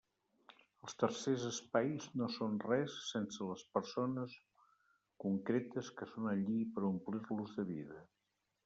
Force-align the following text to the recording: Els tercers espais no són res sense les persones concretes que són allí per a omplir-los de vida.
Els 0.85 0.95
tercers 1.01 1.43
espais 1.49 2.07
no 2.21 2.31
són 2.37 2.57
res 2.63 2.95
sense 3.11 3.51
les 3.51 3.67
persones 3.77 4.35
concretes 5.27 5.95
que 6.01 6.13
són 6.15 6.35
allí 6.35 6.61
per 6.75 6.87
a 6.87 6.93
omplir-los 6.95 7.57
de 7.61 7.71
vida. 7.75 8.05